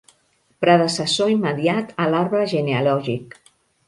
Predecessor 0.65 1.29
immediat 1.33 1.91
a 2.05 2.07
l'arbre 2.13 2.47
genealògic. 2.55 3.37